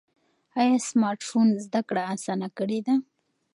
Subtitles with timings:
[0.59, 2.95] ایا سمارټ فون زده کړه اسانه کړې ده؟